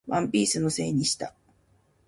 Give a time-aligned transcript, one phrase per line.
[0.07, 1.35] ワンピースのせいにした